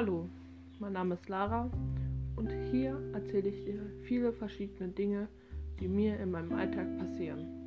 [0.00, 0.30] Hallo,
[0.78, 1.70] mein Name ist Lara
[2.36, 5.28] und hier erzähle ich dir viele verschiedene Dinge,
[5.78, 7.59] die mir in meinem Alltag passieren.